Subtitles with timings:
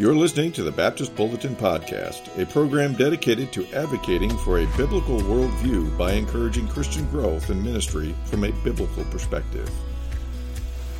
[0.00, 5.20] You're listening to the Baptist Bulletin Podcast, a program dedicated to advocating for a biblical
[5.20, 9.70] worldview by encouraging Christian growth and ministry from a biblical perspective.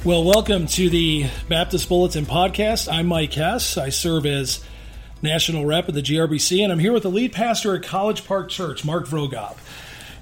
[0.04, 2.92] Well, welcome to the Baptist Bulletin Podcast.
[2.92, 3.78] I'm Mike Hess.
[3.78, 4.62] I serve as
[5.22, 8.50] national rep at the GARBC, and I'm here with the lead pastor at College Park
[8.50, 9.56] Church, Mark Vroegop.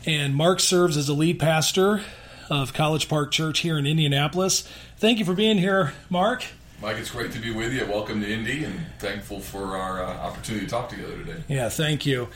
[0.07, 2.03] And Mark serves as a lead pastor
[2.49, 4.61] of College Park Church here in Indianapolis.
[4.99, 6.45] Thank you for being here, Mark.
[6.81, 7.85] Mike, it's great to be with you.
[7.87, 11.43] Welcome to Indy, and thankful for our uh, opportunity to talk together today.
[11.49, 12.29] Yeah, thank you.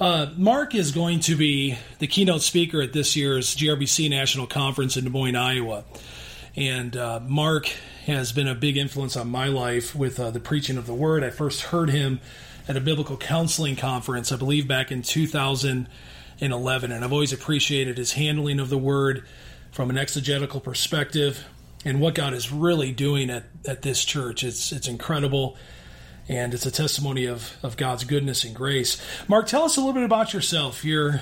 [0.00, 4.96] Uh, Mark is going to be the keynote speaker at this year's GARBC National Conference
[4.96, 5.84] in Des Moines, Iowa.
[6.56, 7.68] And uh, Mark
[8.06, 11.22] has been a big influence on my life with uh, the preaching of the Word.
[11.22, 12.18] I first heard him
[12.66, 18.14] at a biblical counseling conference, I believe back in 2011, and I've always appreciated his
[18.14, 19.24] handling of the Word
[19.70, 21.46] from an exegetical perspective
[21.86, 24.42] and what God is really doing at, at this church.
[24.42, 25.56] It's it's incredible,
[26.28, 29.00] and it's a testimony of, of God's goodness and grace.
[29.28, 31.20] Mark, tell us a little bit about yourself, your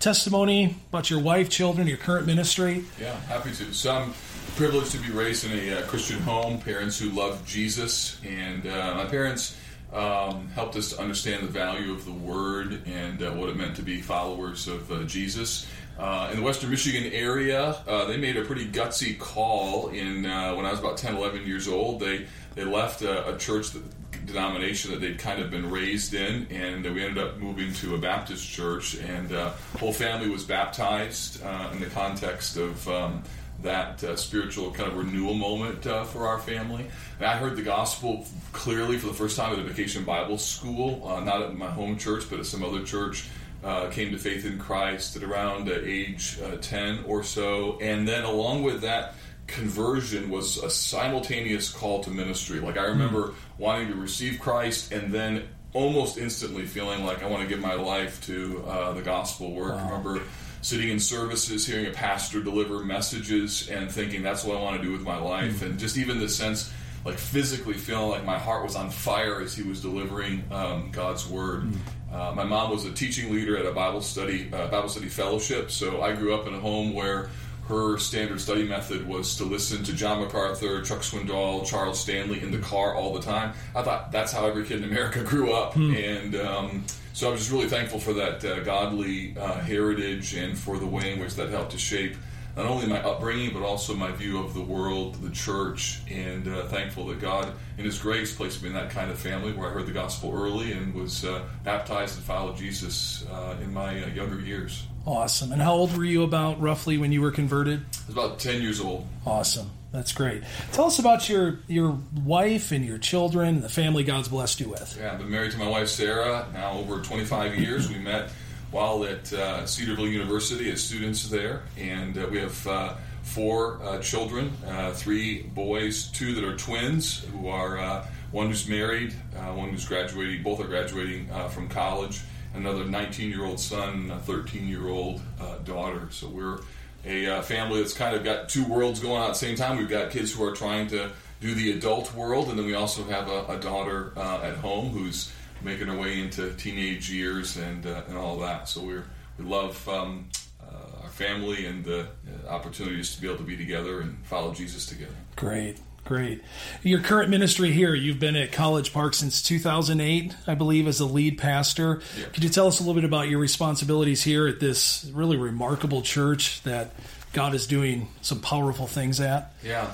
[0.00, 2.84] testimony about your wife, children, your current ministry.
[3.00, 3.72] Yeah, happy to.
[3.72, 4.12] So I'm
[4.56, 8.94] privileged to be raised in a uh, Christian home, parents who love Jesus, and uh,
[8.96, 9.56] my parents.
[9.92, 13.74] Um, helped us to understand the value of the Word and uh, what it meant
[13.74, 15.66] to be followers of uh, Jesus.
[16.00, 20.54] Uh, in the Western Michigan area, uh, they made a pretty gutsy call in uh,
[20.54, 22.00] when I was about 10, 11 years old.
[22.00, 23.82] They they left a, a church that,
[24.24, 27.98] denomination that they'd kind of been raised in, and we ended up moving to a
[27.98, 28.96] Baptist church.
[28.96, 32.88] And uh, whole family was baptized uh, in the context of.
[32.88, 33.22] Um,
[33.62, 36.86] that uh, spiritual kind of renewal moment uh, for our family.
[37.20, 41.20] I heard the gospel clearly for the first time at a vacation Bible school, uh,
[41.20, 43.28] not at my home church, but at some other church
[43.62, 47.78] uh, came to faith in Christ at around uh, age uh, 10 or so.
[47.80, 49.14] And then, along with that
[49.46, 52.60] conversion, was a simultaneous call to ministry.
[52.60, 57.42] Like, I remember wanting to receive Christ and then almost instantly feeling like I want
[57.42, 59.74] to give my life to uh, the gospel work.
[59.74, 59.78] Wow.
[59.78, 60.22] I remember
[60.62, 64.82] sitting in services, hearing a pastor deliver messages, and thinking that's what I want to
[64.82, 65.60] do with my life.
[65.60, 65.66] Mm.
[65.66, 66.72] And just even the sense
[67.04, 71.26] like physically feeling like my heart was on fire as he was delivering um, God's
[71.26, 71.62] word.
[71.62, 71.78] Mm.
[72.12, 75.70] Uh, my mom was a teaching leader at a Bible study uh, Bible study fellowship,
[75.70, 77.30] so I grew up in a home where
[77.68, 82.50] her standard study method was to listen to John MacArthur, Chuck Swindoll, Charles Stanley in
[82.50, 83.52] the car all the time.
[83.76, 85.94] I thought that's how every kid in America grew up, mm.
[85.96, 90.58] and um, so I was just really thankful for that uh, godly uh, heritage and
[90.58, 92.16] for the way in which that helped to shape
[92.62, 96.66] not only my upbringing, but also my view of the world, the church, and uh,
[96.66, 99.72] thankful that God, in His grace, placed me in that kind of family where I
[99.72, 104.08] heard the gospel early and was uh, baptized and followed Jesus uh, in my uh,
[104.08, 104.84] younger years.
[105.06, 105.52] Awesome.
[105.52, 107.80] And how old were you about roughly when you were converted?
[107.80, 109.06] I was about 10 years old.
[109.24, 109.70] Awesome.
[109.90, 110.42] That's great.
[110.72, 114.68] Tell us about your your wife and your children and the family God's blessed you
[114.68, 114.96] with.
[114.96, 117.88] Yeah, I've been married to my wife Sarah now over 25 years.
[117.88, 118.30] We met
[118.70, 123.98] while at uh, Cedarville University as students there, and uh, we have uh, four uh,
[123.98, 129.12] children: uh, three boys, two that are twins, who are uh, one who's married,
[129.54, 130.42] one who's graduating.
[130.42, 132.20] Both are graduating from college.
[132.52, 135.20] Another 19-year-old son, a 13-year-old
[135.64, 136.08] daughter.
[136.10, 136.58] So we're
[137.04, 139.78] a family that's kind of got two worlds going on at the same time.
[139.78, 141.10] We've got kids who are trying to
[141.40, 145.32] do the adult world, and then we also have a, a daughter at home who's
[145.62, 148.68] making our way into teenage years and uh, and all that.
[148.68, 149.04] So we're
[149.38, 150.28] we love um,
[150.62, 154.52] uh, our family and the uh, opportunities to be able to be together and follow
[154.52, 155.14] Jesus together.
[155.36, 155.78] Great.
[156.04, 156.42] Great.
[156.82, 161.04] Your current ministry here, you've been at College Park since 2008, I believe, as a
[161.04, 162.00] lead pastor.
[162.18, 162.26] Yeah.
[162.32, 166.02] Could you tell us a little bit about your responsibilities here at this really remarkable
[166.02, 166.92] church that
[167.32, 169.54] God is doing some powerful things at?
[169.62, 169.92] Yeah.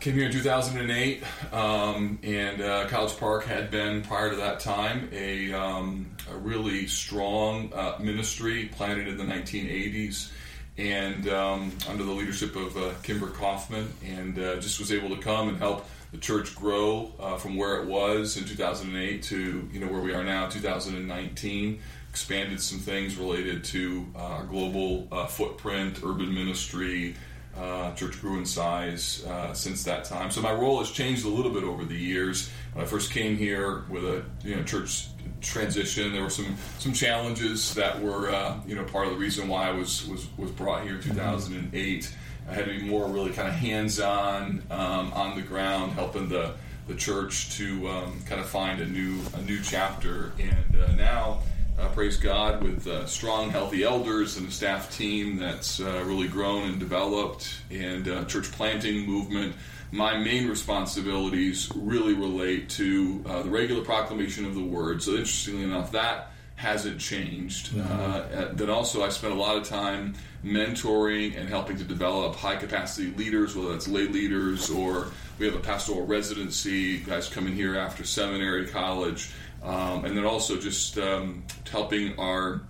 [0.00, 5.08] Came here in 2008, um, and uh, College Park had been, prior to that time,
[5.12, 10.30] a, um, a really strong uh, ministry planted in the 1980s
[10.76, 15.20] and um, under the leadership of uh, Kimber Kaufman, and uh, just was able to
[15.20, 19.80] come and help the church grow uh, from where it was in 2008 to you
[19.80, 21.80] know where we are now, 2019.
[22.10, 27.16] Expanded some things related to uh, global footprint, urban ministry,
[27.58, 30.30] uh, church grew in size uh, since that time.
[30.30, 32.50] So my role has changed a little bit over the years.
[32.72, 35.08] When I first came here with a you know church
[35.40, 39.48] transition, there were some some challenges that were uh, you know part of the reason
[39.48, 42.14] why I was was was brought here in 2008.
[42.48, 46.28] I had to be more really kind of hands on um, on the ground, helping
[46.28, 46.54] the
[46.86, 50.32] the church to um, kind of find a new a new chapter.
[50.38, 51.40] And uh, now
[51.78, 56.28] uh, praise God, with uh, strong, healthy elders and a staff team that's uh, really
[56.28, 59.54] grown and developed, and uh, church planting movement.
[59.92, 65.02] My main responsibilities really relate to uh, the regular proclamation of the word.
[65.02, 67.70] So, interestingly enough, that hasn't changed.
[67.70, 68.56] Mm-hmm.
[68.56, 70.14] then also, I spent a lot of time
[70.44, 75.06] mentoring and helping to develop high capacity leaders, whether that's lay leaders or
[75.38, 79.30] we have a pastoral residency, guys coming here after seminary, college,
[79.62, 82.62] um, and then also just um, helping our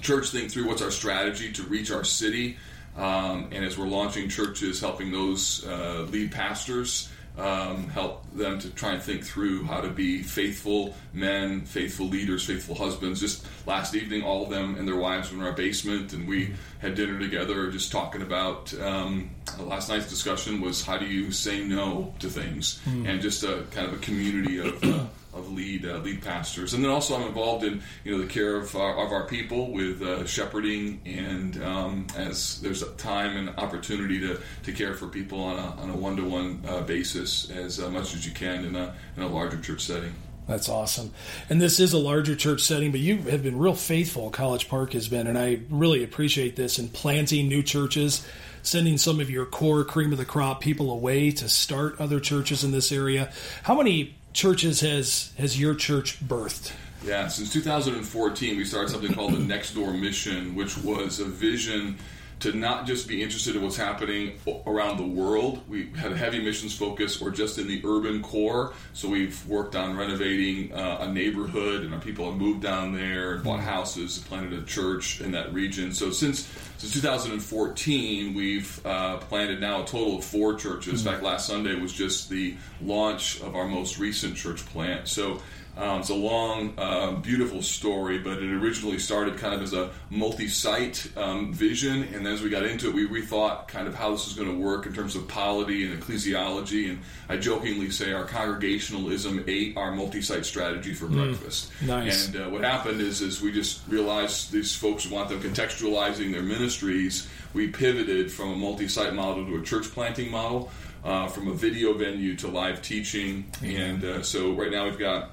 [0.00, 2.56] church think through what's our strategy to reach our city.
[2.96, 8.70] Um, and as we're launching churches, helping those uh, lead pastors um, help them to
[8.70, 13.20] try and think through how to be faithful men, faithful leaders, faithful husbands.
[13.20, 16.54] Just last evening, all of them and their wives were in our basement, and we
[16.80, 18.74] had dinner together, just talking about.
[18.80, 19.30] Um,
[19.60, 23.08] last night's discussion was how do you say no to things, mm.
[23.08, 24.84] and just a kind of a community of.
[24.84, 28.26] Uh, of lead uh, lead pastors, and then also I'm involved in you know the
[28.28, 33.36] care of our, of our people with uh, shepherding, and um, as there's a time
[33.36, 37.50] and opportunity to, to care for people on a on a one to one basis
[37.50, 40.12] as uh, much as you can in a in a larger church setting.
[40.48, 41.12] That's awesome.
[41.50, 44.30] And this is a larger church setting, but you have been real faithful.
[44.30, 48.26] College Park has been, and I really appreciate this in planting new churches,
[48.62, 52.64] sending some of your core cream of the crop people away to start other churches
[52.64, 53.30] in this area.
[53.62, 56.72] How many churches has has your church birthed?
[57.04, 61.96] Yeah, since 2014, we started something called the Next Door Mission, which was a vision
[62.40, 65.60] to not just be interested in what's happening around the world.
[65.68, 68.72] We had a heavy missions focus, or just in the urban core.
[68.92, 73.34] So we've worked on renovating uh, a neighborhood, and our people have moved down there
[73.34, 75.92] and bought houses, planted a church in that region.
[75.92, 76.48] So since
[76.78, 81.04] since 2014, we've uh, planted now a total of four churches.
[81.04, 85.08] In fact, last Sunday was just the launch of our most recent church plant.
[85.08, 85.42] So
[85.78, 89.90] um, it's a long, uh, beautiful story, but it originally started kind of as a
[90.10, 92.02] multi site um, vision.
[92.12, 94.58] And as we got into it, we rethought kind of how this is going to
[94.58, 96.90] work in terms of polity and ecclesiology.
[96.90, 96.98] And
[97.28, 101.70] I jokingly say our congregationalism ate our multi site strategy for mm, breakfast.
[101.82, 102.26] Nice.
[102.26, 106.42] And uh, what happened is, is we just realized these folks want them contextualizing their
[106.42, 107.28] ministries.
[107.54, 110.72] We pivoted from a multi site model to a church planting model.
[111.04, 115.30] Uh, from a video venue to live teaching, and uh, so right now we've got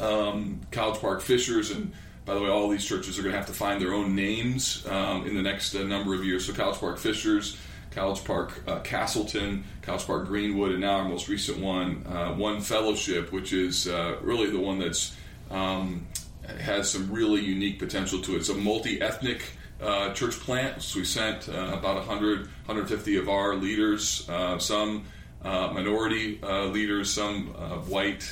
[0.00, 1.92] um, College Park Fishers, and
[2.26, 4.84] by the way, all these churches are going to have to find their own names
[4.88, 6.46] um, in the next uh, number of years.
[6.46, 7.56] So College Park Fishers,
[7.92, 12.60] College Park uh, Castleton, College Park Greenwood, and now our most recent one, uh, One
[12.60, 15.16] Fellowship, which is uh, really the one that's
[15.52, 16.06] um,
[16.58, 18.38] has some really unique potential to it.
[18.38, 19.44] It's a multi-ethnic
[19.80, 20.82] uh, church plant.
[20.82, 24.28] So we sent uh, about 100, 150 of our leaders,
[24.58, 25.04] some
[25.44, 27.46] minority leaders, some
[27.88, 28.28] white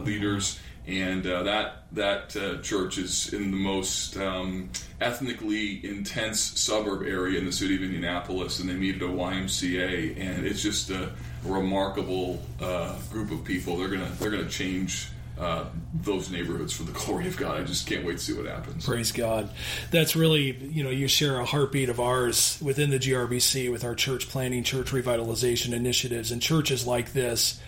[0.00, 4.68] leaders and uh, that that uh, church is in the most um,
[5.00, 10.18] ethnically intense suburb area in the city of Indianapolis, and they meet at a YMCA,
[10.18, 11.10] and it's just a
[11.44, 13.76] remarkable uh, group of people.
[13.76, 15.08] They're gonna they're gonna change.
[15.36, 17.60] Uh, those neighborhoods for the glory of God.
[17.60, 18.86] I just can't wait to see what happens.
[18.86, 19.50] Praise God.
[19.90, 23.96] That's really, you know, you share a heartbeat of ours within the GARBC with our
[23.96, 27.60] church planting, church revitalization initiatives, and churches like this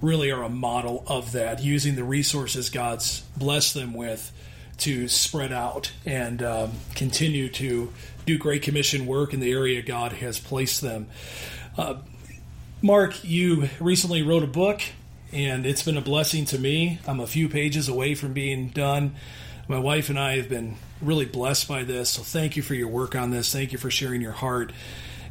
[0.00, 4.32] really are a model of that, using the resources God's blessed them with
[4.78, 7.92] to spread out and um, continue to
[8.24, 11.06] do Great Commission work in the area God has placed them.
[11.76, 11.96] Uh,
[12.82, 14.80] Mark, you recently wrote a book,
[15.32, 16.98] and it's been a blessing to me.
[17.06, 19.14] I'm a few pages away from being done.
[19.68, 22.88] My wife and I have been really blessed by this, so thank you for your
[22.88, 23.52] work on this.
[23.52, 24.72] Thank you for sharing your heart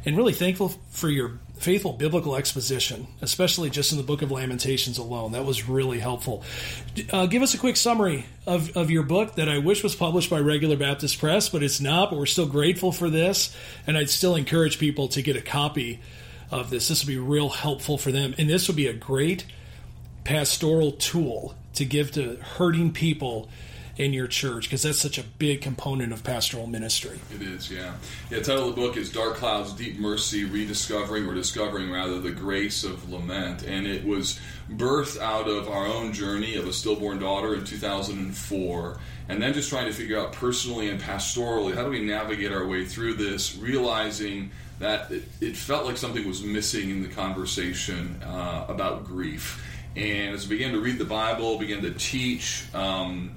[0.04, 4.96] and really thankful for your faithful biblical exposition, especially just in the book of Lamentations
[4.96, 5.32] alone.
[5.32, 6.42] That was really helpful.
[7.12, 10.30] Uh, give us a quick summary of, of your book that I wish was published
[10.30, 13.54] by Regular Baptist Press, but it's not, but we're still grateful for this.
[13.86, 16.00] And I'd still encourage people to get a copy
[16.50, 16.88] of this.
[16.88, 18.34] This would be real helpful for them.
[18.38, 19.44] And this would be a great
[20.24, 23.50] pastoral tool to give to hurting people
[24.00, 27.20] in your church because that's such a big component of pastoral ministry.
[27.34, 27.92] It is, yeah.
[28.30, 32.18] Yeah, the title of the book is Dark Clouds, Deep Mercy, Rediscovering or Discovering Rather
[32.18, 33.62] the Grace of Lament.
[33.62, 34.40] And it was
[34.72, 39.00] birthed out of our own journey of a stillborn daughter in 2004.
[39.28, 42.66] And then just trying to figure out personally and pastorally how do we navigate our
[42.66, 48.18] way through this, realizing that it, it felt like something was missing in the conversation
[48.24, 49.62] uh, about grief.
[49.94, 53.36] And as I began to read the Bible, began to teach, um,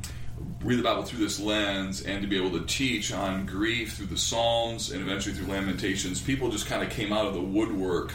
[0.64, 4.06] read the Bible through this lens and to be able to teach on grief through
[4.06, 8.14] the Psalms and eventually through Lamentations, people just kind of came out of the woodwork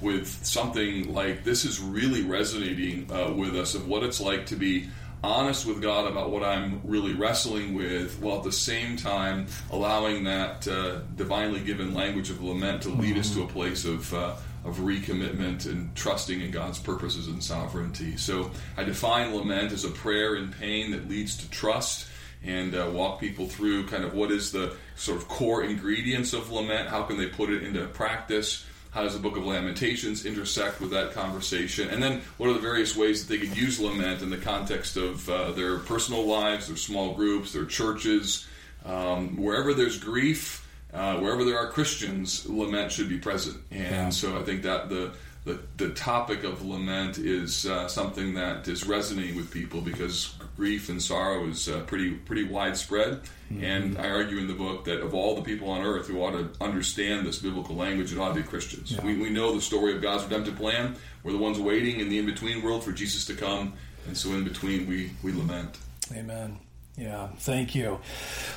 [0.00, 4.56] with something like this is really resonating uh, with us of what it's like to
[4.56, 4.88] be
[5.22, 10.24] honest with God about what I'm really wrestling with, while at the same time allowing
[10.24, 14.12] that uh, divinely given language of lament to lead us to a place of.
[14.14, 18.16] Uh, of recommitment and trusting in God's purposes and sovereignty.
[18.16, 22.06] So I define lament as a prayer in pain that leads to trust
[22.42, 26.50] and uh, walk people through kind of what is the sort of core ingredients of
[26.50, 30.80] lament, how can they put it into practice, how does the book of Lamentations intersect
[30.80, 31.88] with that conversation?
[31.90, 34.96] And then what are the various ways that they could use lament in the context
[34.96, 38.46] of uh, their personal lives, their small groups, their churches?
[38.84, 40.59] Um, wherever there's grief,
[40.92, 43.58] uh, wherever there are Christians, lament should be present.
[43.70, 44.08] And yeah.
[44.10, 45.12] so I think that the
[45.44, 50.90] the, the topic of lament is uh, something that is resonating with people because grief
[50.90, 53.22] and sorrow is uh, pretty pretty widespread.
[53.50, 53.64] Mm-hmm.
[53.64, 56.32] And I argue in the book that of all the people on earth who ought
[56.32, 58.92] to understand this biblical language, it ought to be Christians.
[58.92, 59.04] Yeah.
[59.04, 60.96] We, we know the story of God's redemptive plan.
[61.22, 63.72] We're the ones waiting in the in between world for Jesus to come.
[64.06, 65.78] And so in between, we, we lament.
[66.12, 66.58] Amen.
[67.00, 67.98] Yeah, thank you.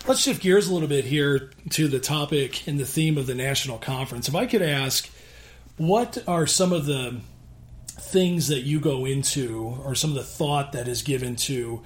[0.06, 3.36] Let's shift gears a little bit here to the topic and the theme of the
[3.36, 4.28] national conference.
[4.28, 5.10] If I could ask,
[5.78, 7.22] what are some of the
[7.88, 11.84] things that you go into, or some of the thought that is given to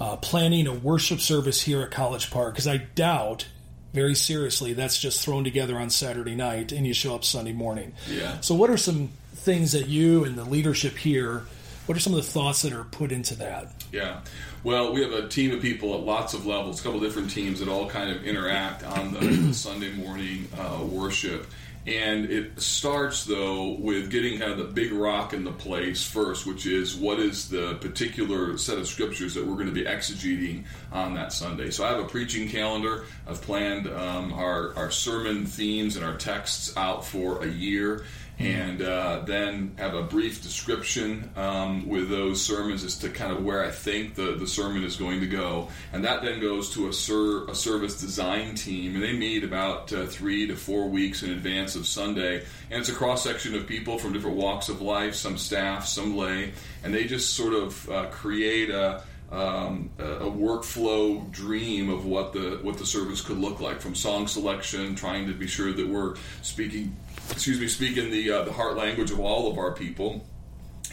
[0.00, 2.54] uh, planning a worship service here at College Park?
[2.54, 3.46] Because I doubt
[3.92, 7.92] very seriously that's just thrown together on Saturday night and you show up Sunday morning.
[8.08, 8.40] Yeah.
[8.40, 11.44] So, what are some things that you and the leadership here?
[11.88, 13.72] What are some of the thoughts that are put into that?
[13.92, 14.20] Yeah.
[14.62, 17.60] Well, we have a team of people at lots of levels, a couple different teams
[17.60, 21.46] that all kind of interact on the Sunday morning uh, worship.
[21.86, 26.44] And it starts, though, with getting kind of the big rock in the place first,
[26.44, 30.64] which is what is the particular set of scriptures that we're going to be exegeting
[30.92, 31.70] on that Sunday.
[31.70, 33.06] So I have a preaching calendar.
[33.26, 38.04] I've planned um, our, our sermon themes and our texts out for a year
[38.38, 43.44] and uh, then have a brief description um, with those sermons as to kind of
[43.44, 45.68] where I think the, the sermon is going to go.
[45.92, 49.92] And that then goes to a, ser- a service design team, and they meet about
[49.92, 52.44] uh, three to four weeks in advance of Sunday.
[52.70, 56.16] And it's a cross section of people from different walks of life, some staff, some
[56.16, 56.52] lay,
[56.84, 62.60] and they just sort of uh, create a um, a, workflow dream of what the
[62.62, 66.14] what the service could look like from song selection, trying to be sure that we're
[66.40, 66.96] speaking
[67.30, 70.26] excuse me, speaking the uh, the heart language of all of our people,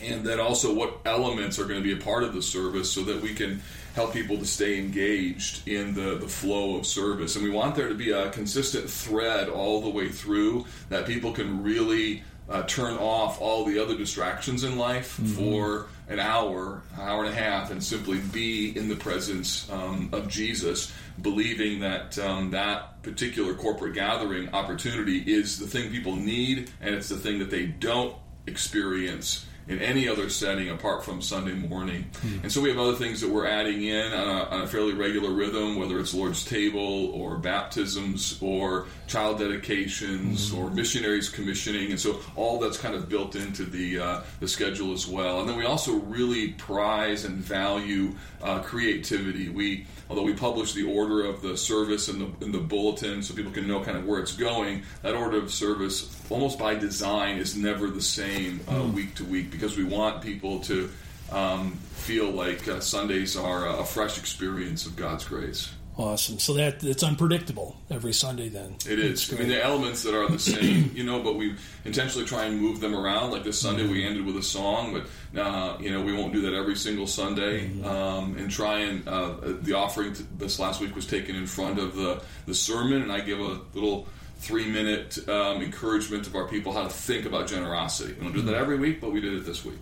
[0.01, 3.04] and then also what elements are going to be a part of the service, so
[3.04, 3.62] that we can
[3.95, 7.35] help people to stay engaged in the the flow of service.
[7.35, 11.31] And we want there to be a consistent thread all the way through that people
[11.31, 15.33] can really uh, turn off all the other distractions in life mm-hmm.
[15.33, 20.27] for an hour, hour and a half, and simply be in the presence um, of
[20.27, 26.93] Jesus, believing that um, that particular corporate gathering opportunity is the thing people need, and
[26.93, 32.05] it's the thing that they don't experience in any other setting apart from Sunday morning.
[32.22, 32.39] Hmm.
[32.43, 34.93] And so we have other things that we're adding in on a, on a, fairly
[34.93, 40.57] regular rhythm, whether it's Lord's Table or baptisms or child dedications hmm.
[40.57, 41.91] or missionaries commissioning.
[41.91, 45.39] And so all that's kind of built into the, uh, the schedule as well.
[45.39, 49.50] And then we also really prize and value uh, creativity.
[49.50, 53.34] We although we publish the order of the service in the, in the bulletin so
[53.34, 57.38] people can know kind of where it's going, that order of service, almost by design,
[57.38, 58.93] is never the same uh, mm.
[58.93, 60.89] week to week because we want people to
[61.31, 65.71] um, feel like uh, Sundays are a fresh experience of God's grace.
[65.97, 66.39] Awesome.
[66.39, 68.50] So that it's unpredictable every Sunday.
[68.50, 69.31] Then it is.
[69.33, 72.59] I mean, the elements that are the same, you know, but we intentionally try and
[72.59, 73.31] move them around.
[73.31, 73.91] Like this Sunday, mm-hmm.
[73.93, 77.07] we ended with a song, but uh, you know, we won't do that every single
[77.07, 77.69] Sunday.
[77.69, 77.85] Mm-hmm.
[77.85, 81.95] Um, and try and uh, the offering this last week was taken in front of
[81.95, 84.07] the the sermon, and I give a little
[84.38, 88.13] three minute um, encouragement of our people how to think about generosity.
[88.13, 88.62] We don't do that mm-hmm.
[88.62, 89.80] every week, but we did it this week.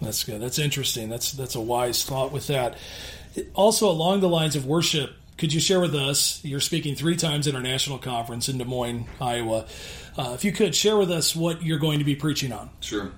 [0.00, 0.40] That's good.
[0.40, 1.08] That's interesting.
[1.08, 2.76] That's that's a wise thought with that.
[3.54, 6.42] Also, along the lines of worship could you share with us?
[6.44, 9.66] You're speaking three times at our national conference in Des Moines, Iowa.
[10.16, 12.70] Uh, if you could share with us what you're going to be preaching on.
[12.80, 13.10] Sure.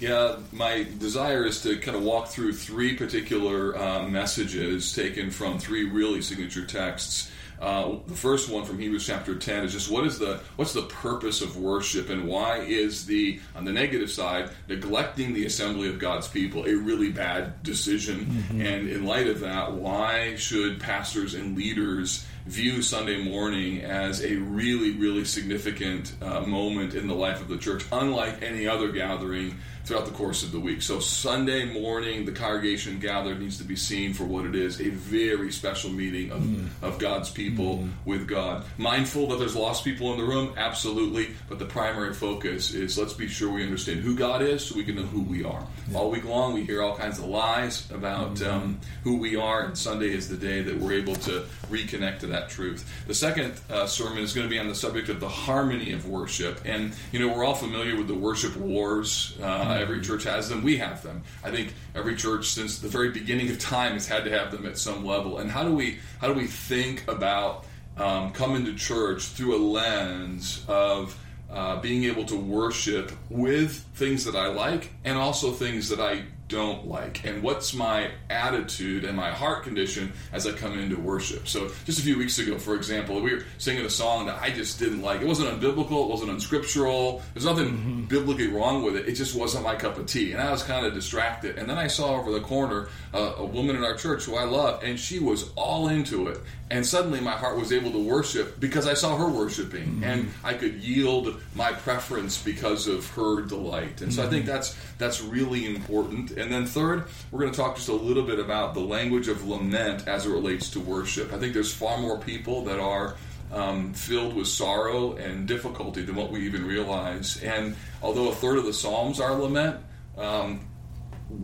[0.00, 5.58] Yeah, my desire is to kind of walk through three particular uh, messages taken from
[5.58, 10.06] three really signature texts uh, the first one from Hebrews chapter 10 is just what
[10.06, 14.50] is the what's the purpose of worship and why is the on the negative side
[14.68, 18.60] neglecting the assembly of God's people a really bad decision mm-hmm.
[18.60, 24.36] and in light of that why should pastors and leaders view Sunday morning as a
[24.36, 29.54] really, really significant uh, moment in the life of the church, unlike any other gathering
[29.88, 30.82] throughout the course of the week.
[30.82, 34.90] So Sunday morning, the congregation gathered needs to be seen for what it is a
[34.90, 36.68] very special meeting of, mm.
[36.82, 37.90] of God's people mm.
[38.04, 38.64] with God.
[38.76, 43.14] Mindful that there's lost people in the room, absolutely, but the primary focus is let's
[43.14, 45.66] be sure we understand who God is so we can know who we are.
[45.90, 45.98] Yeah.
[45.98, 48.46] All week long, we hear all kinds of lies about mm.
[48.46, 52.26] um, who we are, and Sunday is the day that we're able to reconnect to
[52.26, 52.88] that truth.
[53.06, 56.08] The second uh, sermon is going to be on the subject of the harmony of
[56.08, 56.60] worship.
[56.64, 59.36] And, you know, we're all familiar with the worship wars.
[59.42, 60.62] Uh, every church has them.
[60.62, 61.22] We have them.
[61.42, 64.66] I think every church since the very beginning of time has had to have them
[64.66, 65.38] at some level.
[65.38, 67.64] And how do we how do we think about
[67.96, 71.18] um, coming to church through a lens of
[71.50, 76.24] uh, being able to worship with things that I like and also things that I
[76.48, 81.46] don't like and what's my attitude and my heart condition as I come into worship.
[81.46, 84.50] So just a few weeks ago, for example, we were singing a song that I
[84.50, 85.20] just didn't like.
[85.20, 87.22] It wasn't unbiblical, it wasn't unscriptural.
[87.34, 88.04] There's nothing mm-hmm.
[88.04, 89.08] biblically wrong with it.
[89.08, 90.32] It just wasn't my cup of tea.
[90.32, 91.58] And I was kind of distracted.
[91.58, 94.44] And then I saw over the corner uh, a woman in our church who I
[94.44, 96.38] love, and she was all into it.
[96.70, 100.04] And suddenly my heart was able to worship because I saw her worshiping, mm-hmm.
[100.04, 104.02] and I could yield my preference because of her delight.
[104.02, 104.28] And so mm-hmm.
[104.28, 106.32] I think that's that's really important.
[106.38, 109.46] And then third, we're going to talk just a little bit about the language of
[109.46, 111.32] lament as it relates to worship.
[111.32, 113.16] I think there's far more people that are
[113.52, 117.42] um, filled with sorrow and difficulty than what we even realize.
[117.42, 119.80] And although a third of the Psalms are lament,
[120.16, 120.60] um,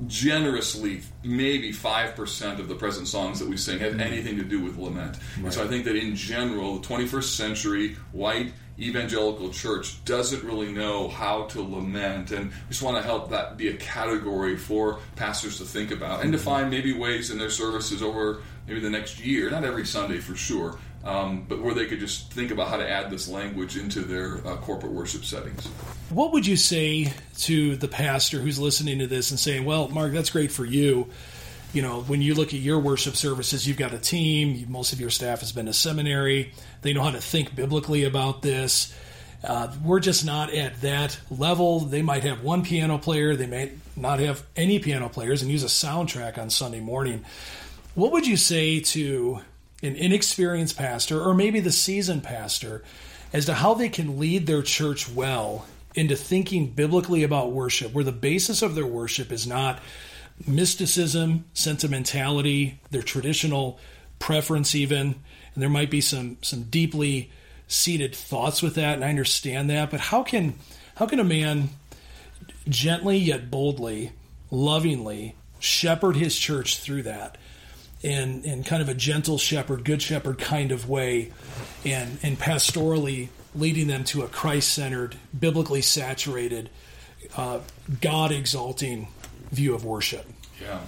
[0.06, 4.00] generously maybe 5% of the present songs that we sing have mm-hmm.
[4.00, 5.16] anything to do with lament.
[5.36, 5.44] Right.
[5.44, 10.72] And so I think that in general, the 21st century white evangelical church doesn't really
[10.72, 12.32] know how to lament.
[12.32, 16.22] And we just want to help that be a category for pastors to think about
[16.22, 16.44] and to mm-hmm.
[16.44, 20.34] find maybe ways in their services over maybe the next year, not every Sunday for
[20.34, 24.00] sure, um, but where they could just think about how to add this language into
[24.00, 25.66] their uh, corporate worship settings.
[26.08, 30.12] What would you say to the pastor who's listening to this and saying, "Well, Mark,
[30.12, 31.10] that's great for you."
[31.74, 34.64] You know, when you look at your worship services, you've got a team.
[34.68, 36.52] Most of your staff has been to seminary.
[36.82, 38.94] They know how to think biblically about this.
[39.42, 41.80] Uh, we're just not at that level.
[41.80, 43.34] They might have one piano player.
[43.34, 47.24] They may not have any piano players and use a soundtrack on Sunday morning.
[47.96, 49.40] What would you say to
[49.82, 52.84] an inexperienced pastor or maybe the seasoned pastor
[53.32, 55.66] as to how they can lead their church well
[55.96, 59.80] into thinking biblically about worship, where the basis of their worship is not
[60.46, 63.78] mysticism, sentimentality, their traditional
[64.18, 65.14] preference, even.
[65.54, 67.30] And there might be some some deeply
[67.68, 69.90] seated thoughts with that, and I understand that.
[69.90, 70.54] But how can
[70.96, 71.70] how can a man
[72.68, 74.12] gently yet boldly,
[74.50, 77.38] lovingly shepherd his church through that?
[78.04, 81.32] in, in kind of a gentle shepherd, good shepherd kind of way,
[81.86, 86.68] and, and pastorally leading them to a Christ centered, biblically saturated,
[87.34, 87.60] uh,
[88.02, 89.08] God exalting
[89.54, 90.26] view of worship.
[90.60, 90.80] Yeah.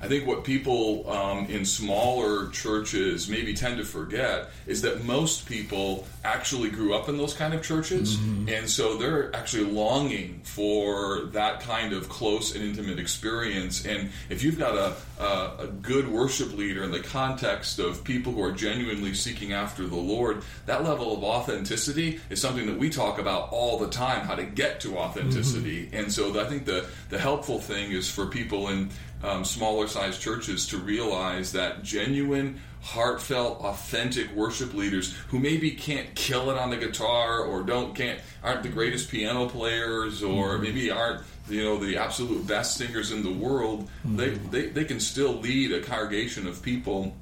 [0.00, 5.46] I think what people um, in smaller churches maybe tend to forget is that most
[5.46, 8.48] people actually grew up in those kind of churches, mm-hmm.
[8.48, 13.84] and so they're actually longing for that kind of close and intimate experience.
[13.84, 18.32] And if you've got a, a, a good worship leader in the context of people
[18.32, 22.90] who are genuinely seeking after the Lord, that level of authenticity is something that we
[22.90, 25.86] talk about all the time how to get to authenticity.
[25.86, 25.96] Mm-hmm.
[25.96, 28.90] And so I think the, the helpful thing is for people in
[29.22, 36.14] um, smaller sized churches to realize that genuine, heartfelt, authentic worship leaders who maybe can't
[36.14, 40.62] kill it on the guitar or don't can't aren't the greatest piano players or mm-hmm.
[40.62, 44.16] maybe aren't you know the absolute best singers in the world, mm-hmm.
[44.16, 47.14] they, they they can still lead a congregation of people.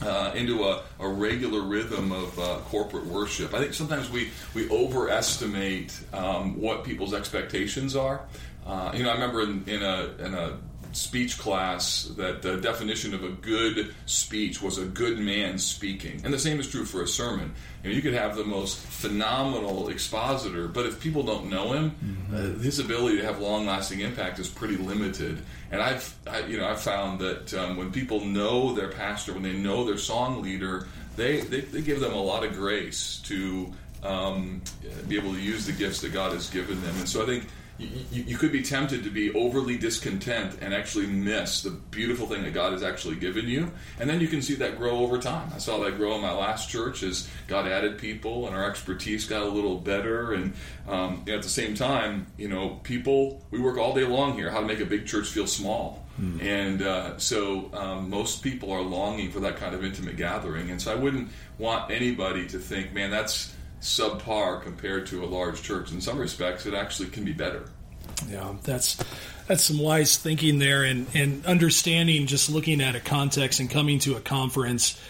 [0.00, 3.52] Uh, into a, a, regular rhythm of uh, corporate worship.
[3.52, 8.20] I think sometimes we, we overestimate um, what people's expectations are.
[8.64, 10.56] Uh, you know, I remember in, in, a, in a
[10.92, 16.20] speech class that the definition of a good speech was a good man speaking.
[16.24, 17.54] And the same is true for a sermon.
[17.82, 21.90] You, know, you could have the most phenomenal expositor, but if people don't know him,
[21.90, 22.34] mm-hmm.
[22.34, 25.38] uh, his ability to have long-lasting impact is pretty limited.
[25.70, 29.42] And I've, I, you know, I've found that um, when people know their pastor, when
[29.42, 33.72] they know their song leader, they, they, they give them a lot of grace to
[34.02, 34.62] um,
[35.08, 36.96] be able to use the gifts that God has given them.
[36.98, 37.46] And so I think
[37.78, 42.42] you, you, could be tempted to be overly discontent and actually miss the beautiful thing
[42.42, 43.70] that God has actually given you.
[44.00, 45.50] And then you can see that grow over time.
[45.54, 49.26] I saw that grow in my last church as God added people and our expertise
[49.26, 50.32] got a little better.
[50.32, 50.54] And
[50.88, 54.34] um, you know, at the same time, you know, people, we work all day long
[54.34, 56.04] here how to make a big church feel small.
[56.16, 56.40] Hmm.
[56.40, 60.70] And uh, so um, most people are longing for that kind of intimate gathering.
[60.70, 65.62] And so I wouldn't want anybody to think, man, that's subpar compared to a large
[65.62, 65.92] church.
[65.92, 67.70] In some respects, it actually can be better.
[68.28, 69.02] Yeah, that's
[69.46, 73.98] that's some wise thinking there, and and understanding just looking at a context and coming
[74.00, 75.00] to a conference.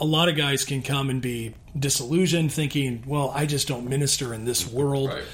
[0.00, 4.34] A lot of guys can come and be disillusioned, thinking, "Well, I just don't minister
[4.34, 5.24] in this world." Right.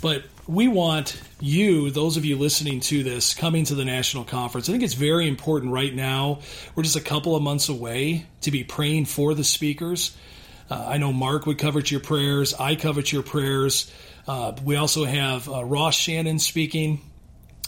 [0.00, 4.68] But we want you, those of you listening to this, coming to the national conference.
[4.68, 6.40] I think it's very important right now.
[6.74, 10.14] We're just a couple of months away to be praying for the speakers
[10.70, 12.54] uh, I know Mark would covet your prayers.
[12.54, 13.90] I covet your prayers.
[14.26, 17.00] Uh, we also have uh, Ross Shannon speaking,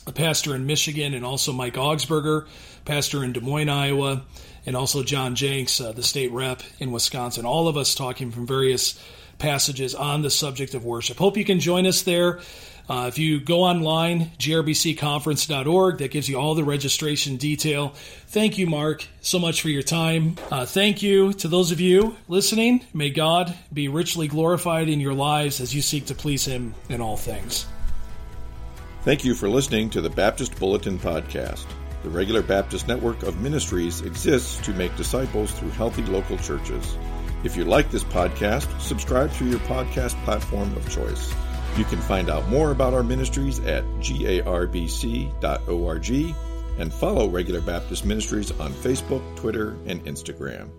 [0.07, 2.47] a pastor in Michigan, and also Mike Augsburger,
[2.85, 4.25] pastor in Des Moines, Iowa,
[4.65, 7.45] and also John Jenks, uh, the state rep in Wisconsin.
[7.45, 8.99] All of us talking from various
[9.39, 11.19] passages on the subject of worship.
[11.19, 12.41] Hope you can join us there.
[12.89, 17.95] Uh, if you go online, garbcconference.org, that gives you all the registration detail.
[18.29, 20.37] Thank you, Mark, so much for your time.
[20.51, 22.85] Uh, thank you to those of you listening.
[22.95, 27.01] May God be richly glorified in your lives as you seek to please Him in
[27.01, 27.67] all things.
[29.03, 31.67] Thank you for listening to the Baptist Bulletin Podcast.
[32.03, 36.97] The regular Baptist network of ministries exists to make disciples through healthy local churches.
[37.43, 41.35] If you like this podcast, subscribe through your podcast platform of choice.
[41.77, 45.31] You can find out more about our ministries at garbc.org
[46.79, 50.71] and follow Regular Baptist Ministries on Facebook, Twitter, and Instagram.